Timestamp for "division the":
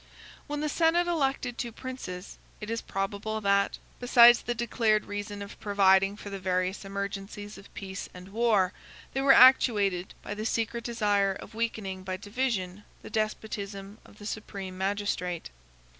12.17-13.11